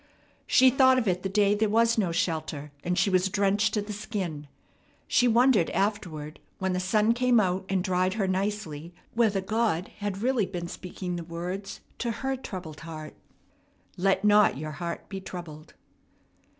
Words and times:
She 0.47 0.71
thought 0.71 0.97
of 0.97 1.07
it 1.07 1.21
the 1.21 1.29
day 1.29 1.53
there 1.53 1.69
was 1.69 1.95
no 1.95 2.11
shelter 2.11 2.71
and 2.83 2.97
she 2.97 3.11
was 3.11 3.29
drenched 3.29 3.75
to 3.75 3.83
the 3.83 3.93
skin. 3.93 4.47
She 5.07 5.27
wondered 5.27 5.69
afterward 5.69 6.39
when 6.57 6.73
the 6.73 6.79
sun 6.79 7.13
came 7.13 7.39
out 7.39 7.65
and 7.69 7.83
dried 7.83 8.15
her 8.15 8.27
nicely 8.27 8.95
whether 9.13 9.41
God 9.41 9.89
had 9.99 10.23
really 10.23 10.47
been 10.47 10.67
speaking 10.67 11.17
the 11.17 11.23
words 11.23 11.81
to 11.99 12.09
her 12.25 12.35
troubled 12.35 12.79
heart, 12.79 13.13
"Let 13.95 14.25
not 14.25 14.57
your 14.57 14.71
heart 14.71 15.07
be 15.07 15.21
troubled." 15.21 15.75